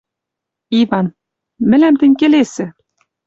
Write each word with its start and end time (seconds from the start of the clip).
Иван: 0.81 1.07
«Мӹлӓм 1.69 1.95
тӹнь 1.99 2.17
келесӹ; 2.19 2.65